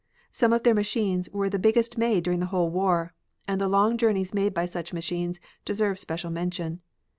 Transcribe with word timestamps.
Some 0.31 0.51
of 0.51 0.63
their 0.63 0.73
machines 0.73 1.29
were 1.31 1.47
the 1.47 1.59
biggest 1.59 1.95
made 1.95 2.23
during 2.23 2.39
the 2.39 2.47
whole 2.47 2.71
war, 2.71 3.13
and 3.47 3.61
the 3.61 3.67
long 3.69 3.99
journeys 3.99 4.33
made 4.33 4.51
by 4.51 4.65
such 4.65 4.93
machines 4.93 5.39
deserve 5.63 5.99
special 5.99 6.31
mention. 6.31 6.81